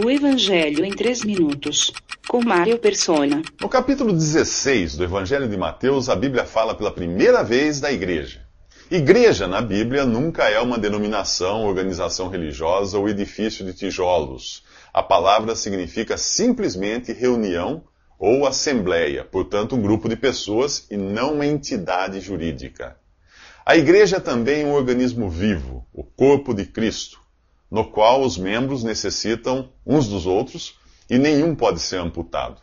O 0.00 0.08
Evangelho 0.08 0.84
em 0.84 0.92
3 0.92 1.24
minutos. 1.24 1.92
Com 2.28 2.40
Mário 2.40 2.78
Persona. 2.78 3.42
No 3.60 3.68
capítulo 3.68 4.12
16 4.12 4.96
do 4.96 5.02
Evangelho 5.02 5.48
de 5.48 5.56
Mateus, 5.56 6.08
a 6.08 6.14
Bíblia 6.14 6.44
fala 6.44 6.72
pela 6.72 6.92
primeira 6.92 7.42
vez 7.42 7.80
da 7.80 7.90
igreja. 7.90 8.46
Igreja 8.88 9.48
na 9.48 9.60
Bíblia 9.60 10.06
nunca 10.06 10.48
é 10.48 10.60
uma 10.60 10.78
denominação, 10.78 11.64
organização 11.64 12.28
religiosa 12.28 12.96
ou 12.96 13.08
edifício 13.08 13.64
de 13.64 13.72
tijolos. 13.72 14.62
A 14.94 15.02
palavra 15.02 15.56
significa 15.56 16.16
simplesmente 16.16 17.12
reunião 17.12 17.82
ou 18.20 18.46
assembleia, 18.46 19.24
portanto, 19.24 19.74
um 19.74 19.82
grupo 19.82 20.08
de 20.08 20.14
pessoas 20.14 20.86
e 20.88 20.96
não 20.96 21.34
uma 21.34 21.44
entidade 21.44 22.20
jurídica. 22.20 22.96
A 23.66 23.76
igreja 23.76 24.18
é 24.18 24.20
também 24.20 24.64
um 24.64 24.74
organismo 24.74 25.28
vivo, 25.28 25.84
o 25.92 26.04
corpo 26.04 26.54
de 26.54 26.66
Cristo 26.66 27.18
no 27.70 27.90
qual 27.90 28.22
os 28.22 28.38
membros 28.38 28.82
necessitam 28.82 29.70
uns 29.86 30.08
dos 30.08 30.26
outros 30.26 30.78
e 31.08 31.18
nenhum 31.18 31.54
pode 31.54 31.80
ser 31.80 31.96
amputado. 31.96 32.60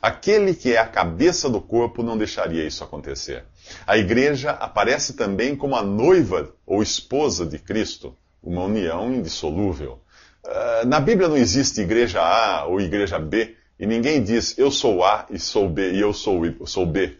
Aquele 0.00 0.54
que 0.54 0.74
é 0.74 0.78
a 0.78 0.86
cabeça 0.86 1.48
do 1.48 1.62
corpo 1.62 2.02
não 2.02 2.18
deixaria 2.18 2.66
isso 2.66 2.84
acontecer. 2.84 3.44
A 3.86 3.96
igreja 3.96 4.50
aparece 4.50 5.14
também 5.14 5.56
como 5.56 5.74
a 5.74 5.82
noiva 5.82 6.52
ou 6.66 6.82
esposa 6.82 7.46
de 7.46 7.58
Cristo, 7.58 8.14
uma 8.42 8.64
união 8.64 9.10
indissolúvel. 9.14 10.02
Uh, 10.44 10.86
na 10.86 11.00
Bíblia 11.00 11.26
não 11.26 11.38
existe 11.38 11.80
igreja 11.80 12.20
A 12.20 12.66
ou 12.66 12.82
igreja 12.82 13.18
B, 13.18 13.56
e 13.80 13.86
ninguém 13.86 14.22
diz 14.22 14.58
eu 14.58 14.70
sou 14.70 15.02
A 15.02 15.26
e 15.30 15.38
sou 15.38 15.70
B 15.70 15.92
e 15.92 16.00
eu 16.00 16.12
sou, 16.12 16.42
sou 16.66 16.84
B. 16.84 17.16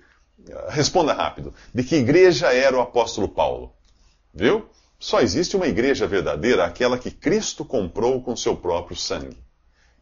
Uh, 0.47 0.69
responda 0.69 1.15
rápido. 1.15 1.55
De 1.73 1.83
que 1.83 1.97
igreja 1.97 2.53
era 2.53 2.77
o 2.77 2.83
apóstolo 2.83 3.29
Paulo? 3.29 3.73
Viu? 4.35 4.69
Só 5.05 5.21
existe 5.21 5.55
uma 5.55 5.67
igreja 5.67 6.07
verdadeira, 6.07 6.65
aquela 6.65 6.97
que 6.97 7.11
Cristo 7.11 7.63
comprou 7.63 8.23
com 8.23 8.35
seu 8.35 8.57
próprio 8.57 8.97
sangue. 8.97 9.37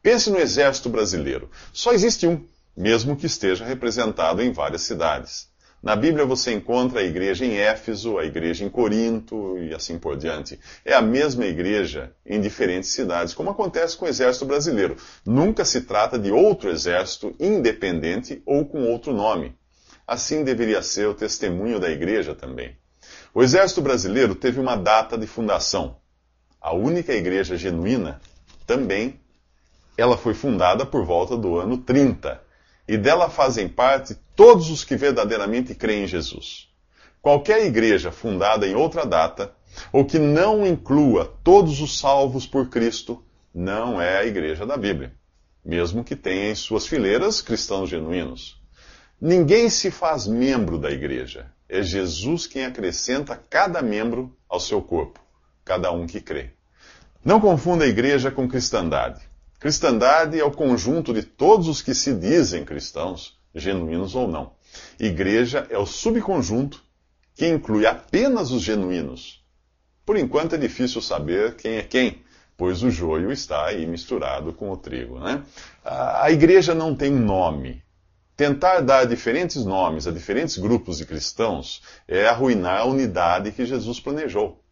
Pense 0.01 0.31
no 0.31 0.39
exército 0.39 0.89
brasileiro. 0.89 1.51
Só 1.73 1.93
existe 1.93 2.25
um, 2.25 2.47
mesmo 2.77 3.17
que 3.17 3.27
esteja 3.27 3.65
representado 3.65 4.41
em 4.41 4.53
várias 4.53 4.83
cidades. 4.83 5.49
Na 5.83 5.97
Bíblia 5.97 6.25
você 6.25 6.53
encontra 6.53 7.01
a 7.01 7.03
igreja 7.03 7.45
em 7.45 7.57
Éfeso, 7.57 8.17
a 8.17 8.25
igreja 8.25 8.65
em 8.65 8.69
Corinto 8.69 9.59
e 9.59 9.75
assim 9.75 9.99
por 9.99 10.17
diante. 10.17 10.61
É 10.85 10.95
a 10.95 11.03
mesma 11.03 11.47
igreja 11.47 12.13
em 12.25 12.41
diferentes 12.41 12.91
cidades, 12.91 13.35
como 13.35 13.51
acontece 13.51 13.97
com 13.97 14.05
o 14.05 14.09
exército 14.09 14.45
brasileiro. 14.45 14.97
Nunca 15.27 15.65
se 15.65 15.81
trata 15.81 16.17
de 16.17 16.31
outro 16.31 16.71
exército 16.71 17.35
independente 17.41 18.41
ou 18.47 18.65
com 18.65 18.85
outro 18.85 19.13
nome. 19.13 19.53
Assim 20.07 20.45
deveria 20.45 20.81
ser 20.81 21.09
o 21.09 21.15
testemunho 21.15 21.81
da 21.81 21.91
igreja 21.91 22.37
também. 22.37 22.81
O 23.35 23.43
Exército 23.43 23.81
Brasileiro 23.81 24.35
teve 24.35 24.61
uma 24.61 24.77
data 24.77 25.17
de 25.17 25.27
fundação. 25.27 25.97
A 26.61 26.75
única 26.75 27.15
igreja 27.15 27.57
genuína 27.57 28.21
também, 28.67 29.19
ela 29.97 30.19
foi 30.19 30.35
fundada 30.35 30.85
por 30.85 31.07
volta 31.07 31.35
do 31.35 31.59
ano 31.59 31.79
30. 31.79 32.43
E 32.87 32.99
dela 32.99 33.31
fazem 33.31 33.71
parte 33.71 34.15
todos 34.37 34.69
os 34.69 34.85
que 34.85 34.97
verdadeiramente 34.97 35.75
creem 35.75 36.05
em 36.05 36.07
Jesus. 36.07 36.69
Qualquer 37.23 37.65
igreja 37.65 38.13
fundada 38.13 38.67
em 38.67 38.75
outra 38.75 39.07
data, 39.07 39.55
ou 39.91 40.05
que 40.05 40.19
não 40.19 40.67
inclua 40.67 41.35
todos 41.43 41.81
os 41.81 41.99
salvos 41.99 42.47
por 42.47 42.69
Cristo, 42.69 43.25
não 43.55 44.01
é 44.01 44.19
a 44.19 44.27
igreja 44.27 44.67
da 44.67 44.77
Bíblia, 44.77 45.15
mesmo 45.65 46.05
que 46.05 46.17
tenha 46.17 46.51
em 46.51 46.55
suas 46.55 46.87
fileiras 46.87 47.41
cristãos 47.41 47.89
genuínos. 47.89 48.61
Ninguém 49.19 49.71
se 49.71 49.91
faz 49.91 50.27
membro 50.27 50.77
da 50.77 50.91
igreja. 50.91 51.52
É 51.75 51.83
Jesus 51.83 52.47
quem 52.47 52.67
acrescenta 52.67 53.35
cada 53.35 53.81
membro 53.81 54.37
ao 54.47 54.61
seu 54.61 54.83
corpo, 54.83 55.19
cada 55.65 55.91
um 55.91 56.07
que 56.07 56.21
crê. 56.21 56.51
Não 57.25 57.41
confunda 57.41 57.87
a 57.87 57.89
igreja 57.89 58.31
com 58.31 58.47
cristandade. 58.47 59.23
Cristandade 59.59 60.39
é 60.39 60.45
o 60.45 60.51
conjunto 60.51 61.15
de 61.15 61.23
todos 61.23 61.69
os 61.69 61.81
que 61.81 61.95
se 61.95 62.13
dizem 62.13 62.63
cristãos, 62.63 63.41
genuínos 63.55 64.15
ou 64.15 64.29
não. 64.29 64.53
Igreja 65.01 65.67
é 65.71 65.79
o 65.79 65.87
subconjunto 65.87 66.85
que 67.35 67.49
inclui 67.49 67.87
apenas 67.87 68.51
os 68.51 68.61
genuínos. 68.61 69.43
Por 70.05 70.19
enquanto 70.19 70.55
é 70.55 70.59
difícil 70.59 71.01
saber 71.01 71.57
quem 71.57 71.77
é 71.77 71.83
quem, 71.83 72.23
pois 72.55 72.83
o 72.83 72.91
joio 72.91 73.33
está 73.33 73.65
aí 73.65 73.87
misturado 73.87 74.53
com 74.53 74.71
o 74.71 74.77
trigo. 74.77 75.19
Né? 75.19 75.43
A 75.83 76.31
igreja 76.31 76.75
não 76.75 76.95
tem 76.95 77.15
um 77.15 77.25
nome, 77.25 77.83
Tentar 78.37 78.81
dar 78.81 79.05
diferentes 79.05 79.65
nomes 79.65 80.07
a 80.07 80.11
diferentes 80.11 80.57
grupos 80.57 80.99
de 80.99 81.05
cristãos 81.05 81.83
é 82.09 82.27
arruinar 82.27 82.81
a 82.81 82.85
unidade 82.85 83.53
que 83.53 83.67
Jesus 83.67 84.01
planejou. 84.01 84.63